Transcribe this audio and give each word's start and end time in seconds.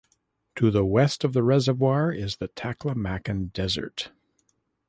To 0.55 0.71
the 0.71 0.83
west 0.83 1.23
of 1.23 1.33
the 1.33 1.43
reservoir 1.43 2.11
is 2.11 2.37
the 2.37 2.47
Taklamakan 2.47 3.53
Desert. 3.53 4.09